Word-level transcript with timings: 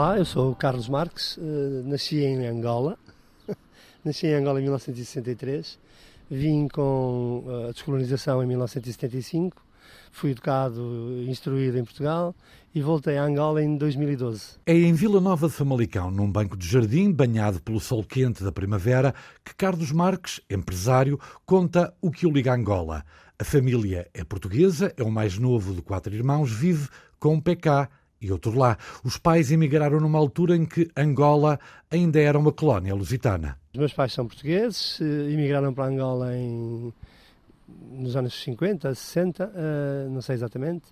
Olá, 0.00 0.16
eu 0.16 0.24
sou 0.24 0.52
o 0.52 0.56
Carlos 0.56 0.88
Marques, 0.88 1.36
uh, 1.36 1.82
nasci 1.84 2.24
em 2.24 2.46
Angola, 2.46 2.96
nasci 4.02 4.28
em 4.28 4.32
Angola 4.32 4.58
em 4.58 4.62
1963, 4.62 5.78
vim 6.30 6.68
com 6.68 7.44
eh, 7.46 7.68
a 7.68 7.72
descolonização 7.72 8.42
em 8.42 8.46
1975, 8.46 9.62
fui 10.10 10.30
educado, 10.30 11.22
instruído 11.28 11.76
em 11.76 11.84
Portugal 11.84 12.34
e 12.74 12.80
voltei 12.80 13.18
a 13.18 13.24
Angola 13.24 13.62
em 13.62 13.76
2012. 13.76 14.60
É 14.64 14.72
em 14.72 14.94
Vila 14.94 15.20
Nova 15.20 15.48
de 15.48 15.52
Famalicão, 15.52 16.10
num 16.10 16.32
banco 16.32 16.56
de 16.56 16.66
jardim, 16.66 17.12
banhado 17.12 17.60
pelo 17.60 17.78
sol 17.78 18.02
quente 18.02 18.42
da 18.42 18.50
primavera, 18.50 19.14
que 19.44 19.54
Carlos 19.54 19.92
Marques, 19.92 20.40
empresário, 20.48 21.20
conta 21.44 21.92
o 22.00 22.10
que 22.10 22.26
o 22.26 22.32
liga 22.32 22.52
a 22.52 22.56
Angola. 22.56 23.04
A 23.38 23.44
família 23.44 24.08
é 24.14 24.24
portuguesa, 24.24 24.94
é 24.96 25.02
o 25.02 25.10
mais 25.10 25.36
novo 25.36 25.74
de 25.74 25.82
quatro 25.82 26.14
irmãos, 26.14 26.50
vive 26.50 26.88
com 27.18 27.34
um 27.34 27.40
PK 27.40 27.86
e 28.20 28.30
outro 28.30 28.56
lá. 28.56 28.76
Os 29.02 29.16
pais 29.16 29.50
emigraram 29.50 29.98
numa 30.00 30.18
altura 30.18 30.54
em 30.56 30.66
que 30.66 30.90
Angola 30.96 31.58
ainda 31.90 32.20
era 32.20 32.38
uma 32.38 32.52
colónia 32.52 32.94
lusitana. 32.94 33.56
Os 33.72 33.78
meus 33.78 33.92
pais 33.92 34.12
são 34.12 34.26
portugueses, 34.26 35.00
eh, 35.00 35.32
emigraram 35.32 35.72
para 35.72 35.86
Angola 35.86 36.36
em, 36.36 36.92
nos 37.92 38.16
anos 38.16 38.34
50, 38.42 38.94
60, 38.94 39.46
uh, 39.46 40.10
não 40.10 40.20
sei 40.20 40.34
exatamente, 40.34 40.84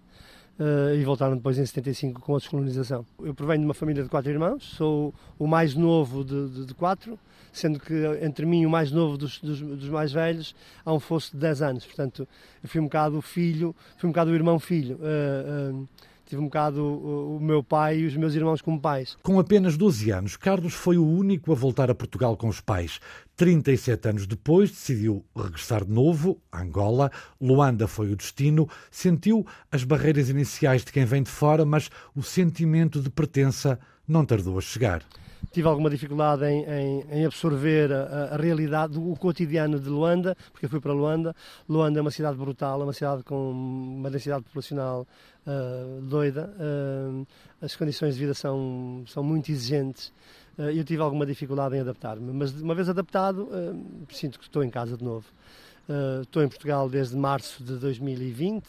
uh, 0.58 0.94
e 0.94 1.04
voltaram 1.04 1.36
depois 1.36 1.58
em 1.58 1.66
75 1.66 2.20
com 2.20 2.34
a 2.34 2.38
descolonização. 2.38 3.04
Eu 3.20 3.34
provenho 3.34 3.60
de 3.60 3.64
uma 3.66 3.74
família 3.74 4.02
de 4.02 4.08
quatro 4.08 4.30
irmãos, 4.30 4.64
sou 4.64 5.12
o 5.38 5.46
mais 5.46 5.74
novo 5.74 6.24
de, 6.24 6.48
de, 6.48 6.66
de 6.66 6.74
quatro, 6.74 7.18
sendo 7.52 7.80
que 7.80 7.94
entre 8.22 8.46
mim 8.46 8.64
o 8.64 8.70
mais 8.70 8.92
novo 8.92 9.18
dos, 9.18 9.40
dos, 9.40 9.60
dos, 9.60 9.88
mais 9.88 10.12
velhos 10.12 10.54
há 10.84 10.92
um 10.92 11.00
fosso 11.00 11.32
de 11.32 11.38
10 11.38 11.62
anos, 11.62 11.84
portanto 11.84 12.28
eu 12.62 12.68
fui 12.68 12.80
um 12.80 12.84
bocado 12.84 13.18
o 13.18 13.22
filho, 13.22 13.74
fui 13.96 14.08
um 14.08 14.12
bocado 14.12 14.30
o 14.30 14.34
irmão 14.34 14.58
filho. 14.58 14.98
Uh, 14.98 15.88
tive 16.28 16.42
um 16.42 16.44
bocado 16.44 16.82
o, 16.82 17.36
o, 17.36 17.40
meu 17.40 17.62
pai 17.62 18.00
e 18.00 18.06
os 18.06 18.16
meus 18.16 18.34
irmãos 18.34 18.60
como 18.60 18.80
pais. 18.80 19.16
Com 19.22 19.38
apenas 19.38 19.76
12 19.76 20.10
anos, 20.10 20.36
Carlos 20.36 20.74
foi 20.74 20.98
o 20.98 21.06
único 21.06 21.50
a 21.52 21.54
voltar 21.54 21.90
a 21.90 21.94
Portugal 21.94 22.36
com 22.36 22.48
os 22.48 22.60
pais. 22.60 23.00
37 23.36 24.08
anos 24.08 24.26
depois, 24.26 24.70
decidiu 24.70 25.24
regressar 25.34 25.84
de 25.84 25.92
novo 25.92 26.40
a 26.52 26.60
Angola. 26.60 27.10
Luanda 27.40 27.86
foi 27.86 28.12
o 28.12 28.16
destino. 28.16 28.68
Sentiu 28.90 29.46
as 29.70 29.84
barreiras 29.84 30.28
iniciais 30.28 30.84
de 30.84 30.92
quem 30.92 31.04
vem 31.04 31.22
de 31.22 31.30
fora, 31.30 31.64
mas 31.64 31.90
o 32.14 32.22
sentimento 32.22 33.00
de 33.00 33.08
pertença 33.08 33.78
não 34.06 34.24
tardou 34.24 34.58
a 34.58 34.60
chegar 34.60 35.02
tive 35.52 35.68
alguma 35.68 35.88
dificuldade 35.90 36.44
em, 36.44 36.64
em, 36.64 37.04
em 37.10 37.26
absorver 37.26 37.92
a, 37.92 38.34
a, 38.34 38.36
realidade, 38.36 38.98
o 38.98 39.16
cotidiano 39.16 39.78
de 39.78 39.88
Luanda, 39.88 40.36
porque 40.52 40.66
eu 40.66 40.70
fui 40.70 40.80
para 40.80 40.92
Luanda. 40.92 41.34
Luanda 41.68 41.98
é 41.98 42.02
uma 42.02 42.10
cidade 42.10 42.36
brutal, 42.36 42.80
é 42.80 42.84
uma 42.84 42.92
cidade 42.92 43.22
com 43.22 43.50
uma 43.50 44.10
densidade 44.10 44.44
populacional 44.44 45.06
uh, 45.46 46.00
doida. 46.02 46.52
Uh, 46.58 47.26
as 47.60 47.74
condições 47.74 48.14
de 48.14 48.20
vida 48.20 48.34
são, 48.34 49.04
são 49.06 49.22
muito 49.22 49.50
exigentes. 49.50 50.12
Uh, 50.58 50.70
eu 50.70 50.84
tive 50.84 51.02
alguma 51.02 51.24
dificuldade 51.24 51.76
em 51.76 51.80
adaptar-me, 51.80 52.32
mas 52.32 52.52
uma 52.60 52.74
vez 52.74 52.88
adaptado, 52.88 53.48
sinto 54.10 54.38
que 54.38 54.44
estou 54.44 54.62
em 54.62 54.70
casa 54.70 54.96
de 54.96 55.04
novo. 55.04 55.26
estou 56.22 56.42
em 56.42 56.48
Portugal 56.48 56.88
desde 56.88 57.16
março 57.16 57.62
de 57.62 57.76
2020, 57.76 58.64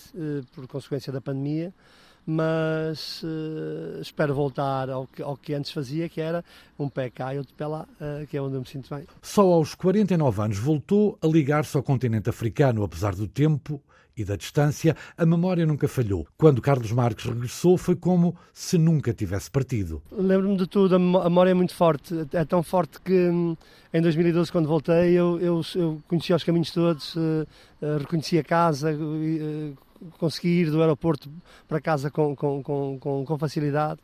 por 0.53 0.67
consequência 0.67 1.11
da 1.11 1.19
pandemia 1.19 1.73
mas 2.29 3.23
uh, 3.23 3.99
espero 3.99 4.35
voltar 4.35 4.87
ao 4.87 5.07
que, 5.07 5.23
ao 5.23 5.35
que, 5.35 5.51
antes 5.55 5.71
fazia, 5.71 6.07
que 6.07 6.21
era 6.21 6.45
um 6.77 6.87
pé 6.87 7.09
cá 7.09 7.33
e 7.33 7.39
outro 7.39 7.55
pé 7.55 7.65
lá, 7.65 7.87
uh, 7.99 8.27
que 8.27 8.37
é 8.37 8.41
onde 8.41 8.53
eu 8.53 8.59
me 8.59 8.67
sinto 8.67 8.93
bem. 8.93 9.05
Só 9.19 9.41
aos 9.41 9.73
49 9.73 10.41
anos 10.43 10.59
voltou 10.59 11.17
a 11.23 11.25
ligar-se 11.25 11.75
ao 11.75 11.81
continente 11.81 12.29
africano, 12.29 12.83
apesar 12.83 13.15
do 13.15 13.27
tempo 13.27 13.81
e 14.15 14.23
da 14.23 14.35
distância, 14.35 14.95
a 15.17 15.25
memória 15.25 15.65
nunca 15.65 15.87
falhou. 15.87 16.27
Quando 16.37 16.61
Carlos 16.61 16.91
Marques 16.91 17.25
regressou, 17.25 17.77
foi 17.77 17.95
como 17.95 18.35
se 18.53 18.77
nunca 18.77 19.11
tivesse 19.11 19.49
partido. 19.49 20.01
Lembro-me 20.11 20.57
de 20.57 20.67
tudo, 20.67 20.95
a 20.95 20.99
memória 20.99 21.51
é 21.51 21.53
muito 21.53 21.73
forte. 21.73 22.13
É 22.33 22.45
tão 22.45 22.61
forte 22.61 22.99
que 23.01 23.29
hum, 23.29 23.55
em 23.91 24.01
2012, 24.01 24.51
quando 24.51 24.67
voltei, 24.67 25.13
eu, 25.13 25.39
eu, 25.39 25.61
eu 25.73 26.01
conhecia 26.07 26.35
os 26.35 26.43
caminhos 26.43 26.69
todos, 26.71 27.15
uh, 27.15 27.47
reconheci 27.97 28.37
a 28.37 28.43
casa, 28.43 28.91
consegui 30.17 30.61
ir 30.61 30.71
do 30.71 30.81
aeroporto 30.81 31.31
para 31.67 31.79
casa 31.79 32.09
com, 32.09 32.35
com, 32.35 32.63
com, 32.63 33.25
com 33.25 33.37
facilidade. 33.37 33.99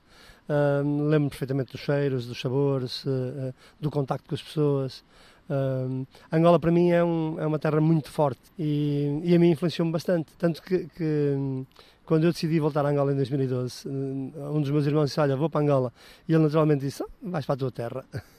Uh, 0.48 1.08
Lembro-me 1.08 1.30
perfeitamente 1.30 1.72
dos 1.72 1.82
cheiros, 1.82 2.28
dos 2.28 2.40
sabores, 2.40 3.04
uh, 3.06 3.54
do 3.80 3.90
contacto 3.90 4.28
com 4.28 4.36
as 4.36 4.42
pessoas. 4.42 5.04
Uh, 5.50 6.06
Angola 6.32 6.60
para 6.60 6.72
mim 6.72 6.90
é, 6.92 7.04
um, 7.04 7.40
é, 7.40 7.46
uma 7.46 7.60
terra 7.60 7.80
muito 7.80 8.10
forte 8.10 8.42
e, 8.58 9.22
e 9.24 9.36
a 9.36 9.40
mim 9.40 9.52
influenciou-me 9.52 9.92
bastante. 9.92 10.32
Tanto 10.38 10.62
que, 10.62 10.88
que, 10.96 11.66
quando 12.06 12.26
eu 12.26 12.32
decidi 12.32 12.60
voltar 12.60 12.86
a 12.86 12.90
Angola 12.90 13.12
em 13.12 13.16
2012, 13.16 13.88
um 13.88 14.62
dos 14.62 14.70
meus 14.70 14.86
irmãos 14.86 15.06
disse: 15.08 15.20
Olha, 15.20 15.36
vou 15.36 15.50
para 15.50 15.62
Angola. 15.62 15.94
E 16.28 16.34
ele 16.34 16.44
naturalmente 16.44 16.82
disse: 16.82 17.04
oh, 17.04 17.10
Vais 17.30 17.46
para 17.46 17.56
a 17.56 17.58
tua 17.58 17.72
terra. 17.72 18.06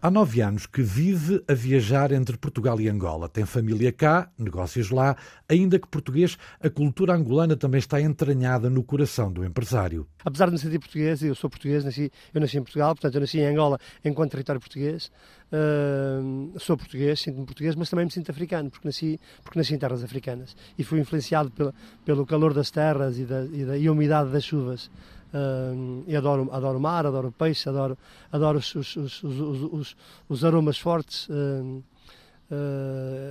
Há 0.00 0.10
nove 0.10 0.40
anos 0.40 0.66
que 0.66 0.82
vive 0.82 1.42
a 1.48 1.54
viajar 1.54 2.12
entre 2.12 2.36
Portugal 2.36 2.80
e 2.80 2.88
Angola. 2.88 3.28
Tem 3.28 3.44
família 3.44 3.92
cá, 3.92 4.30
negócios 4.38 4.90
lá, 4.90 5.16
ainda 5.48 5.78
que 5.78 5.88
português, 5.88 6.38
a 6.60 6.70
cultura 6.70 7.14
angolana 7.14 7.56
também 7.56 7.78
está 7.78 8.00
entranhada 8.00 8.70
no 8.70 8.82
coração 8.84 9.32
do 9.32 9.44
empresário. 9.44 10.06
Apesar 10.24 10.46
de 10.46 10.52
não 10.52 10.58
ser 10.58 10.78
português, 10.78 11.22
eu 11.22 11.34
sou 11.34 11.50
português, 11.50 11.84
nasci, 11.84 12.10
eu 12.32 12.40
nasci 12.40 12.58
em 12.58 12.62
Portugal, 12.62 12.94
portanto 12.94 13.14
eu 13.14 13.20
nasci 13.20 13.38
em 13.38 13.46
Angola 13.46 13.78
enquanto 14.04 14.32
território 14.32 14.60
português. 14.60 15.10
Uh, 15.46 16.58
sou 16.58 16.76
português, 16.76 17.20
sinto-me 17.20 17.46
português, 17.46 17.74
mas 17.74 17.88
também 17.88 18.04
me 18.04 18.10
sinto 18.10 18.30
africano, 18.30 18.70
porque 18.70 18.86
nasci, 18.86 19.20
porque 19.42 19.58
nasci 19.58 19.74
em 19.74 19.78
terras 19.78 20.02
africanas 20.02 20.56
e 20.76 20.84
fui 20.84 21.00
influenciado 21.00 21.50
pelo, 21.50 21.74
pelo 22.04 22.26
calor 22.26 22.52
das 22.52 22.70
terras 22.70 23.18
e, 23.18 23.24
da, 23.24 23.44
e, 23.44 23.64
da, 23.64 23.78
e 23.78 23.86
a 23.86 23.92
umidade 23.92 24.30
das 24.30 24.44
chuvas. 24.44 24.90
Uh, 25.36 26.04
e 26.06 26.16
adoro, 26.16 26.48
adoro 26.52 26.80
mar, 26.80 27.04
adoro 27.04 27.32
peixe, 27.32 27.68
adoro, 27.68 27.98
adoro 28.32 28.58
os, 28.58 28.74
os, 28.74 28.96
os, 28.96 29.22
os, 29.22 29.96
os 30.28 30.44
aromas 30.44 30.78
fortes 30.78 31.28
uh, 31.28 31.32
uh, 31.32 31.82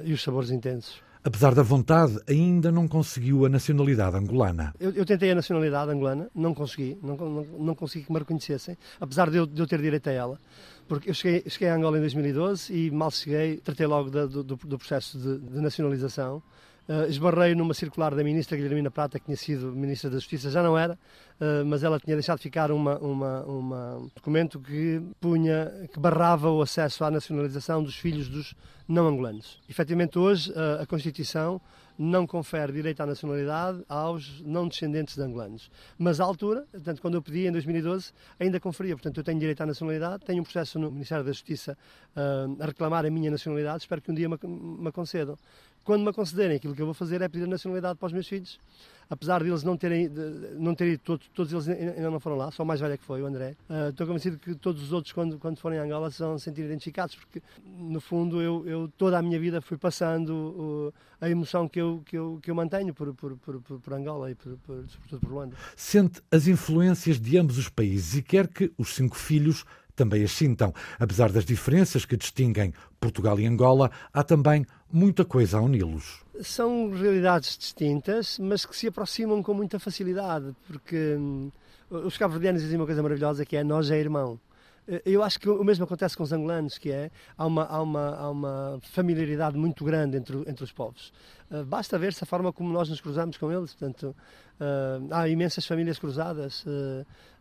e 0.04 0.14
os 0.14 0.22
sabores 0.22 0.52
intensos. 0.52 1.02
Apesar 1.24 1.56
da 1.56 1.64
vontade, 1.64 2.20
ainda 2.28 2.72
não 2.72 2.88
conseguiu 2.88 3.46
a 3.46 3.50
nacionalidade 3.50 4.16
angolana. 4.16 4.76
Eu, 4.80 4.92
eu 4.92 5.06
tentei 5.06 5.32
a 5.32 5.36
nacionalidade 5.36 5.90
angolana, 5.90 6.30
não 6.36 6.54
consegui, 6.54 6.96
não, 7.02 7.16
não, 7.16 7.44
não 7.60 7.76
consegui 7.76 8.06
que 8.06 8.14
me 8.14 8.20
reconhecessem, 8.20 8.78
apesar 9.00 9.32
de 9.32 9.38
eu, 9.38 9.48
de 9.48 9.60
eu 9.60 9.66
ter 9.66 9.82
direito 9.82 10.08
a 10.08 10.14
ela 10.14 10.40
porque 10.88 11.10
eu 11.10 11.14
cheguei, 11.14 11.44
cheguei 11.50 11.70
a 11.70 11.76
Angola 11.76 11.98
em 11.98 12.02
2012 12.02 12.74
e 12.74 12.92
mal 12.92 13.10
cheguei, 13.10 13.58
tratei 13.58 13.88
logo 13.88 14.10
do, 14.10 14.44
do, 14.44 14.56
do 14.56 14.78
processo 14.78 15.18
de, 15.18 15.40
de 15.40 15.60
nacionalização 15.60 16.42
Uh, 16.88 17.10
esbarrei 17.10 17.56
numa 17.56 17.74
circular 17.74 18.14
da 18.14 18.24
ministra 18.24 18.56
Guilhermina 18.56 18.92
Prata, 18.92 19.18
que 19.18 19.26
tinha 19.26 19.38
sido 19.38 19.72
ministra 19.72 20.08
da 20.08 20.18
Justiça, 20.18 20.52
já 20.52 20.62
não 20.62 20.78
era, 20.78 20.94
uh, 20.94 21.66
mas 21.66 21.84
ela 21.84 22.00
tinha 22.00 22.16
deixado 22.16 22.38
ficar 22.38 22.72
uma, 22.72 23.00
uma, 23.00 23.42
uma, 23.44 23.98
um 23.98 24.12
documento 24.14 24.60
que 24.60 25.02
punha, 25.20 25.72
que 25.92 26.00
barrava 26.00 26.52
o 26.52 26.62
acesso 26.62 27.04
à 27.04 27.10
nacionalização 27.10 27.82
dos 27.82 27.96
filhos 27.96 28.30
dos 28.30 28.54
não 28.88 29.08
angolanos. 29.08 29.60
Efetivamente, 29.68 30.20
hoje, 30.20 30.52
uh, 30.52 30.84
a 30.84 30.86
Constituição 30.86 31.60
não 31.98 32.28
confere 32.28 32.72
direito 32.74 33.02
à 33.02 33.06
nacionalidade 33.06 33.84
aos 33.88 34.42
não 34.42 34.68
descendentes 34.68 35.16
de 35.16 35.22
angolanos. 35.22 35.72
Mas 35.98 36.20
à 36.20 36.24
altura, 36.24 36.66
portanto, 36.72 37.02
quando 37.02 37.16
eu 37.16 37.22
pedi 37.22 37.48
em 37.48 37.52
2012, 37.52 38.12
ainda 38.40 38.60
conferia. 38.60 38.96
Portanto, 38.96 39.18
eu 39.18 39.24
tenho 39.24 39.40
direito 39.40 39.62
à 39.62 39.66
nacionalidade, 39.66 40.24
tenho 40.26 40.42
um 40.42 40.44
processo 40.44 40.78
no 40.78 40.92
Ministério 40.92 41.24
da 41.24 41.32
Justiça 41.32 41.78
uh, 42.16 42.62
a 42.62 42.66
reclamar 42.66 43.06
a 43.06 43.10
minha 43.10 43.32
nacionalidade, 43.32 43.84
espero 43.84 44.02
que 44.02 44.12
um 44.12 44.14
dia 44.14 44.30
me, 44.30 44.38
me 44.44 44.92
concedam. 44.92 45.38
Quando 45.86 46.04
me 46.04 46.12
concederem, 46.12 46.58
aquilo 46.58 46.74
que 46.74 46.82
eu 46.82 46.86
vou 46.86 46.96
fazer 46.96 47.22
é 47.22 47.30
pedir 47.30 47.44
a 47.44 47.48
nacionalidade 47.48 48.00
para 48.00 48.08
os 48.08 48.12
meus 48.12 48.28
filhos, 48.28 48.60
apesar 49.08 49.44
de 49.44 49.50
eles 49.50 49.62
não 49.62 49.78
terem, 49.78 50.10
não 50.58 50.74
terem 50.74 50.98
todos, 50.98 51.28
todos 51.32 51.54
eles 51.54 51.68
ainda 51.70 52.10
não 52.10 52.20
foram 52.20 52.36
lá, 52.36 52.50
só 52.50 52.64
o 52.64 52.66
mais 52.66 52.80
velho 52.80 52.94
é 52.94 52.98
que 52.98 53.04
foi, 53.04 53.22
o 53.22 53.28
André. 53.28 53.56
Uh, 53.70 53.90
estou 53.90 54.08
convencido 54.08 54.40
que 54.40 54.56
todos 54.56 54.82
os 54.82 54.92
outros, 54.92 55.14
quando, 55.14 55.38
quando 55.38 55.58
forem 55.58 55.78
a 55.78 55.84
Angola, 55.84 56.10
se 56.10 56.18
vão 56.18 56.40
sentir 56.40 56.64
identificados, 56.64 57.16
porque 57.16 57.40
no 57.64 58.02
fundo 58.02 58.42
eu, 58.42 58.68
eu 58.68 58.92
toda 58.98 59.20
a 59.20 59.22
minha 59.22 59.40
vida 59.40 59.62
fui 59.62 59.78
passando 59.78 60.32
uh, 60.32 60.94
a 61.22 61.30
emoção 61.30 61.68
que 61.70 61.80
eu, 61.80 62.02
que 62.04 62.18
eu, 62.18 62.40
que 62.42 62.50
eu 62.50 62.56
mantenho 62.56 62.92
por, 62.92 63.14
por, 63.14 63.38
por, 63.38 63.62
por 63.62 63.94
Angola 63.94 64.32
e 64.32 64.36
por, 64.36 64.58
por, 64.66 64.84
sobretudo 64.90 65.20
por 65.20 65.30
Luanda. 65.30 65.56
Sente 65.76 66.20
as 66.32 66.48
influências 66.48 67.20
de 67.20 67.38
ambos 67.38 67.60
os 67.60 67.70
países 67.70 68.16
e 68.16 68.24
quer 68.24 68.48
que 68.48 68.72
os 68.76 68.96
cinco 68.96 69.16
filhos 69.16 69.64
também 69.96 70.24
as 70.24 70.32
sintam. 70.32 70.74
Apesar 71.00 71.32
das 71.32 71.46
diferenças 71.46 72.06
que 72.06 72.18
distinguem 72.18 72.74
Portugal 73.00 73.40
e 73.40 73.46
Angola, 73.46 73.90
há 74.14 74.24
também 74.24 74.66
muita 74.92 75.26
coisa 75.26 75.58
a 75.58 75.62
uni-los. 75.62 76.24
São 76.42 76.92
realidades 76.92 77.58
distintas, 77.58 78.38
mas 78.40 78.66
que 78.66 78.76
se 78.76 78.88
aproximam 78.88 79.42
com 79.42 79.54
muita 79.54 79.80
facilidade, 79.80 80.54
porque 80.68 81.16
hum, 81.18 81.52
os 81.90 82.18
cabo-verdianos 82.18 82.62
dizem 82.62 82.78
uma 82.78 82.86
coisa 82.86 83.02
maravilhosa 83.02 83.46
que 83.46 83.56
é 83.56 83.64
nós 83.64 83.90
é 83.90 83.98
irmão. 83.98 84.40
Eh, 84.88 85.02
eu 85.06 85.24
acho 85.24 85.40
que 85.40 85.50
o 85.50 85.64
mesmo 85.64 85.86
acontece 85.86 86.16
com 86.16 86.24
os 86.24 86.32
angolanos, 86.32 86.78
que 86.78 86.92
é 86.92 87.12
há 87.38 87.46
uma, 87.46 87.66
há 87.66 87.82
uma, 87.82 88.16
há 88.16 88.30
uma 88.30 88.80
familiaridade 88.82 89.58
muito 89.58 89.84
grande 89.84 90.18
entre, 90.18 90.38
entre 90.48 90.64
os 90.64 90.72
povos. 90.72 91.12
Uh, 91.50 91.64
basta 91.64 91.98
ver-se 91.98 92.24
a 92.24 92.28
forma 92.28 92.52
como 92.52 92.72
nós 92.72 92.90
nos 92.90 93.00
cruzamos 93.02 93.38
com 93.38 93.52
eles. 93.52 93.74
Portanto, 93.74 94.16
uh, 94.60 95.08
há 95.12 95.28
imensas 95.28 95.66
famílias 95.66 96.00
cruzadas, 96.00 96.66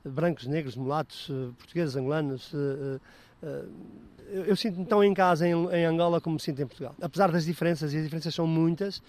brancos, 0.04 0.46
negros, 0.46 0.76
mulatos, 0.76 1.30
portugueses, 1.58 1.96
angolanos. 1.96 2.52
Eu, 4.34 4.44
eu 4.46 4.56
sinto-me 4.56 4.84
tão 4.84 5.02
em 5.04 5.14
casa 5.14 5.46
em, 5.46 5.52
em, 5.52 5.84
Angola 5.84 6.20
como 6.20 6.34
me 6.34 6.40
sinto 6.40 6.60
em 6.60 6.66
Portugal. 6.66 6.94
Apesar 7.00 7.30
das 7.30 7.44
diferenças, 7.44 7.92
e 7.92 7.98
as 7.98 8.02
diferenças 8.02 8.34
são 8.34 8.46
muitas, 8.46 9.00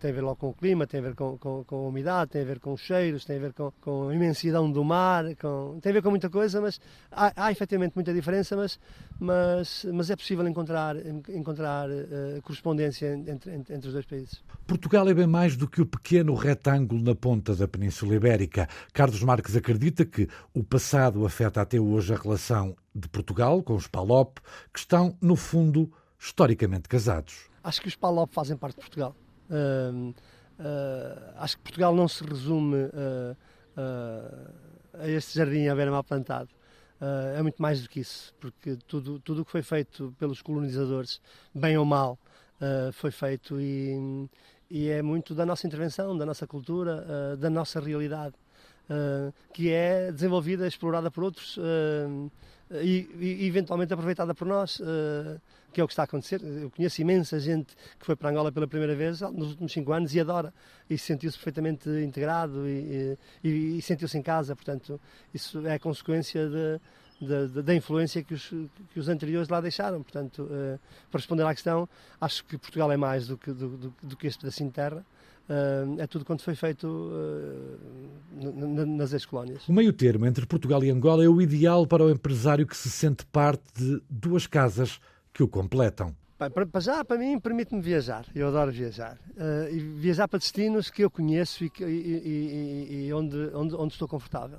tem 0.00 0.10
a 0.10 0.14
ver 0.14 0.22
logo 0.22 0.36
com 0.36 0.48
o 0.48 0.54
clima, 0.54 0.86
tem 0.86 1.00
a 1.00 1.02
ver 1.02 1.14
com, 1.14 1.36
com, 1.36 1.64
com 1.64 1.76
a 1.76 1.88
umidade, 1.88 2.30
tem 2.30 2.42
a 2.42 2.44
ver 2.44 2.60
com 2.60 2.72
os 2.72 2.80
cheiros, 2.80 3.26
tem 3.26 3.36
a 3.36 3.40
ver 3.40 3.52
com, 3.52 3.70
com 3.82 4.08
a 4.08 4.14
imensidão 4.14 4.70
do 4.70 4.82
mar, 4.82 5.24
com, 5.36 5.78
tem 5.82 5.90
a 5.90 5.92
ver 5.92 6.02
com 6.02 6.08
muita 6.08 6.30
coisa, 6.30 6.62
mas 6.62 6.80
há, 7.12 7.46
há 7.46 7.52
efetivamente 7.52 7.92
muita 7.94 8.14
diferença, 8.14 8.56
mas, 8.56 8.78
mas, 9.20 9.86
mas 9.92 10.08
é 10.08 10.16
possível 10.16 10.46
encontrar, 10.48 10.96
encontrar 11.28 11.90
uh, 11.90 12.40
correspondência 12.42 13.14
entre, 13.14 13.54
entre, 13.54 13.74
entre 13.74 13.86
os 13.88 13.92
dois 13.92 14.06
países. 14.06 14.42
Portugal 14.66 15.06
é 15.08 15.12
bem 15.12 15.26
mais 15.26 15.56
do 15.56 15.68
que 15.68 15.82
o 15.82 15.86
pequeno 15.86 16.34
retângulo 16.34 17.02
na 17.02 17.14
ponta 17.14 17.54
da 17.54 17.68
Península 17.68 18.14
Ibérica. 18.14 18.66
Carlos 18.94 19.22
Marques 19.22 19.54
acredita 19.54 20.06
que 20.06 20.26
o 20.54 20.64
passado 20.64 21.26
afeta 21.26 21.60
até 21.60 21.78
hoje 21.78 22.14
a 22.14 22.16
relação 22.16 22.74
de 22.94 23.08
Portugal 23.08 23.62
com 23.62 23.74
os 23.74 23.86
PALOP, 23.86 24.38
que 24.72 24.78
estão, 24.78 25.16
no 25.20 25.34
fundo, 25.36 25.92
historicamente 26.18 26.88
casados. 26.88 27.48
Acho 27.62 27.80
que 27.80 27.88
os 27.88 27.96
PALOP 27.96 28.32
fazem 28.32 28.56
parte 28.56 28.76
de 28.76 28.82
Portugal. 28.82 29.16
Uh, 29.50 30.10
uh, 30.10 30.14
acho 31.36 31.56
que 31.56 31.62
Portugal 31.62 31.94
não 31.94 32.06
se 32.06 32.24
resume 32.24 32.76
uh, 32.76 33.36
a 34.94 35.08
este 35.08 35.38
jardim 35.38 35.66
à 35.68 35.74
beira-mar 35.74 36.04
plantado. 36.04 36.50
é 37.36 37.42
muito 37.42 37.60
mais 37.60 37.82
do 37.82 37.88
que 37.88 38.00
isso, 38.00 38.32
porque 38.38 38.78
tudo 38.86 39.18
tudo 39.18 39.42
o 39.42 39.44
que 39.44 39.50
foi 39.50 39.62
feito 39.62 40.14
pelos 40.18 40.40
colonizadores, 40.40 41.20
bem 41.52 41.76
ou 41.76 41.84
mal, 41.84 42.16
foi 42.92 43.10
feito 43.10 43.60
e, 43.60 44.28
e 44.70 44.88
é 44.88 45.02
muito 45.02 45.34
da 45.34 45.44
nossa 45.44 45.66
intervenção, 45.66 46.16
da 46.16 46.24
nossa 46.24 46.46
cultura, 46.46 47.36
da 47.36 47.50
nossa 47.50 47.80
realidade, 47.80 48.36
que 49.52 49.70
é 49.70 50.12
desenvolvida, 50.12 50.66
explorada 50.66 51.10
por 51.10 51.24
outros 51.24 51.58
e, 52.70 53.08
e, 53.18 53.46
eventualmente 53.46 53.92
aproveitada 53.92 54.34
por 54.34 54.46
nós, 54.46 54.80
uh, 54.80 55.40
que 55.72 55.80
é 55.80 55.84
o 55.84 55.86
que 55.86 55.92
está 55.92 56.02
a 56.02 56.04
acontecer. 56.04 56.40
Eu 56.42 56.70
conheço 56.70 57.00
imensa 57.00 57.38
gente 57.38 57.74
que 57.98 58.06
foi 58.06 58.16
para 58.16 58.30
Angola 58.30 58.50
pela 58.50 58.66
primeira 58.66 58.94
vez 58.94 59.20
nos 59.20 59.50
últimos 59.50 59.72
cinco 59.72 59.92
anos 59.92 60.14
e 60.14 60.20
adora 60.20 60.52
e 60.88 60.96
sentiu-se 60.96 61.36
perfeitamente 61.36 61.88
integrado 61.88 62.66
e, 62.68 63.18
e, 63.42 63.78
e 63.78 63.82
sentiu-se 63.82 64.16
em 64.16 64.22
casa. 64.22 64.54
Portanto, 64.54 65.00
isso 65.32 65.66
é 65.66 65.78
consequência 65.78 66.48
de, 66.48 66.80
da 67.20 67.74
influência 67.74 68.22
que 68.22 68.34
os, 68.34 68.48
que 68.92 68.98
os 68.98 69.08
anteriores 69.08 69.48
lá 69.48 69.60
deixaram. 69.60 70.02
Portanto, 70.02 70.42
uh, 70.42 70.78
para 71.10 71.18
responder 71.18 71.44
à 71.44 71.54
questão, 71.54 71.88
acho 72.20 72.44
que 72.44 72.58
Portugal 72.58 72.90
é 72.90 72.96
mais 72.96 73.28
do 73.28 73.38
que, 73.38 73.52
do, 73.52 73.68
do, 73.76 73.94
do 74.02 74.16
que 74.16 74.26
este 74.26 74.40
pedacinho 74.40 74.68
de 74.68 74.74
terra. 74.74 75.04
Uh, 75.48 76.00
é 76.00 76.06
tudo 76.06 76.24
quanto 76.24 76.42
foi 76.42 76.54
feito 76.54 76.86
uh, 76.86 77.76
nas 78.86 79.12
ex-colónias. 79.12 79.68
O 79.68 79.72
meio 79.72 79.92
termo 79.92 80.26
entre 80.26 80.46
Portugal 80.46 80.82
e 80.82 80.90
Angola 80.90 81.22
é 81.24 81.28
o 81.28 81.40
ideal 81.40 81.86
para 81.86 82.02
o 82.02 82.10
empresário 82.10 82.66
que 82.66 82.76
se 82.76 82.90
sente 82.90 83.26
parte 83.26 83.62
de 83.76 84.02
duas 84.08 84.46
casas 84.46 84.98
que 85.32 85.42
o 85.42 85.48
completam. 85.48 86.14
Bem, 86.38 86.50
para, 86.50 86.80
já, 86.80 87.04
para 87.04 87.18
mim, 87.18 87.38
permite-me 87.38 87.80
viajar. 87.80 88.26
Eu 88.34 88.48
adoro 88.48 88.72
viajar. 88.72 89.18
Uh, 89.36 89.72
e 89.72 89.78
viajar 89.78 90.26
para 90.26 90.38
destinos 90.38 90.90
que 90.90 91.04
eu 91.04 91.10
conheço 91.10 91.64
e, 91.64 91.70
que, 91.70 91.84
e, 91.84 91.86
e, 91.88 93.06
e 93.06 93.12
onde, 93.12 93.36
onde, 93.54 93.74
onde, 93.74 93.92
estou 93.92 94.08
confortável. 94.08 94.58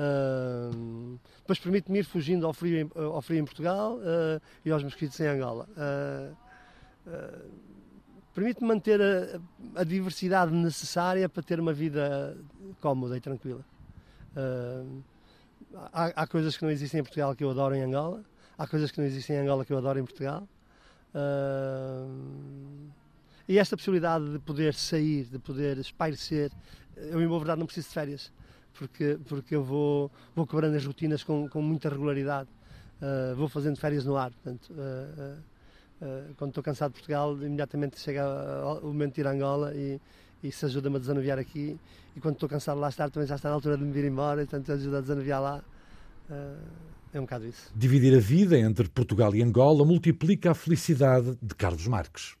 Uh, 0.00 1.18
depois 1.40 1.58
permite-me 1.58 1.98
ir 1.98 2.04
fugindo 2.04 2.46
ao 2.46 2.54
frio, 2.54 2.90
ao 2.94 3.20
frio 3.20 3.40
em 3.40 3.44
Portugal 3.44 3.96
uh, 3.96 4.40
e 4.64 4.70
aos 4.70 4.82
mosquitos 4.82 5.18
em 5.20 5.26
Angola 5.26 5.68
permite 8.34 8.62
manter 8.62 9.00
a, 9.00 9.80
a, 9.80 9.84
diversidade 9.84 10.52
necessária 10.52 11.28
para 11.28 11.42
ter 11.42 11.60
uma 11.60 11.72
vida 11.72 12.36
cómoda 12.80 13.16
e 13.16 13.20
tranquila. 13.20 13.64
Uh, 14.36 15.02
há, 15.92 16.22
há, 16.22 16.26
coisas 16.26 16.56
que 16.56 16.62
não 16.62 16.70
existem 16.70 17.00
em 17.00 17.02
Portugal 17.02 17.34
que 17.34 17.42
eu 17.42 17.50
adoro 17.50 17.74
em 17.74 17.82
Angola, 17.82 18.24
há 18.56 18.66
coisas 18.66 18.90
que 18.90 18.98
não 18.98 19.06
existem 19.06 19.36
em 19.36 19.40
Angola 19.40 19.64
que 19.64 19.72
eu 19.72 19.78
adoro 19.78 19.98
em 19.98 20.04
Portugal. 20.04 20.48
Uh, 21.14 22.88
e 23.48 23.58
esta 23.58 23.76
possibilidade 23.76 24.30
de 24.30 24.38
poder 24.38 24.74
sair, 24.74 25.24
de 25.24 25.38
poder 25.38 25.78
espairecer, 25.78 26.52
eu, 26.96 27.20
em 27.20 27.26
boa 27.26 27.40
verdade, 27.40 27.58
não 27.58 27.66
preciso 27.66 27.88
de 27.88 27.94
férias, 27.94 28.32
porque, 28.78 29.18
porque 29.26 29.56
eu 29.56 29.62
vou, 29.62 30.10
vou 30.34 30.46
quebrando 30.46 30.76
as 30.76 30.84
rotinas 30.84 31.22
com, 31.22 31.48
com 31.48 31.62
muita 31.62 31.88
regularidade. 31.88 32.48
Uh, 33.00 33.34
vou 33.34 33.48
fazendo 33.48 33.76
férias 33.78 34.04
no 34.04 34.16
ar, 34.16 34.30
portanto, 34.30 34.74
eh, 36.02 36.24
quando 36.36 36.50
estou 36.50 36.62
cansado 36.62 36.92
de 36.92 36.98
Portugal, 36.98 37.34
imediatamente 37.34 37.98
chega 37.98 38.24
o 38.82 38.86
momento 38.86 39.14
de 39.14 39.20
ir 39.20 39.26
a 39.26 39.30
Angola 39.32 39.74
e, 39.74 40.00
isso 40.42 40.64
ajuda-me 40.64 40.96
a 40.96 40.98
desanuviar 40.98 41.38
aqui. 41.38 41.78
E 42.16 42.20
quando 42.20 42.34
estou 42.34 42.48
cansado 42.48 42.76
de 42.76 42.80
lá 42.80 42.88
estar, 42.88 43.10
também 43.10 43.26
já 43.26 43.36
está 43.36 43.50
na 43.50 43.54
altura 43.54 43.76
de 43.76 43.84
me 43.84 43.92
vir 43.92 44.06
embora, 44.06 44.42
e 44.42 44.46
portanto 44.46 44.72
ajuda 44.72 44.98
a 44.98 45.00
desanuviar 45.02 45.40
lá. 45.40 45.62
É 47.12 47.18
um 47.18 47.22
bocado 47.22 47.46
isso. 47.46 47.70
Dividir 47.74 48.16
a 48.16 48.20
vida 48.20 48.58
entre 48.58 48.88
Portugal 48.88 49.34
e 49.34 49.42
Angola 49.42 49.84
multiplica 49.84 50.52
a 50.52 50.54
felicidade 50.54 51.36
de 51.42 51.54
Carlos 51.54 51.86
Marques. 51.86 52.36